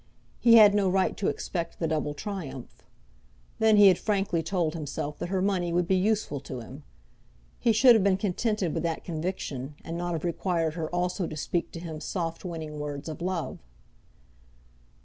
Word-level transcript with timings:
He 0.39 0.55
had 0.55 0.73
no 0.73 0.89
right 0.89 1.15
to 1.17 1.27
expect 1.27 1.77
the 1.77 1.87
double 1.87 2.15
triumph. 2.15 2.81
Then 3.59 3.77
he 3.77 3.85
had 3.87 3.99
frankly 3.99 4.41
told 4.41 4.73
himself 4.73 5.19
that 5.19 5.29
her 5.29 5.43
money 5.43 5.71
would 5.71 5.87
be 5.87 5.95
useful 5.95 6.39
to 6.39 6.59
him. 6.59 6.81
He 7.59 7.71
should 7.71 7.93
have 7.93 8.03
been 8.03 8.17
contented 8.17 8.73
with 8.73 8.81
that 8.81 9.03
conviction, 9.03 9.75
and 9.83 9.95
not 9.99 10.13
have 10.13 10.25
required 10.25 10.73
her 10.73 10.89
also 10.89 11.27
to 11.27 11.37
speak 11.37 11.71
to 11.73 11.79
him 11.79 11.99
soft 12.01 12.43
winning 12.43 12.79
words 12.79 13.07
of 13.09 13.21
love. 13.21 13.59